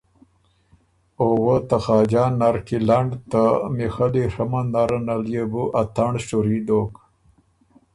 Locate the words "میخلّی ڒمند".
3.75-4.69